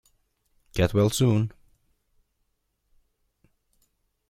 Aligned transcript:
Get 0.73 0.95
well 0.95 1.11
soon! 1.11 1.51